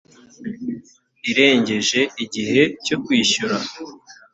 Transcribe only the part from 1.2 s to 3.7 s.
irengeje igihe cyo kwishyura